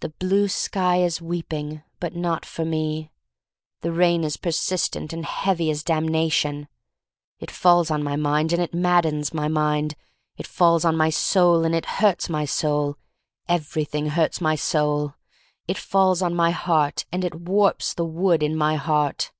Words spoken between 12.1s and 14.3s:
my soul.— Every thing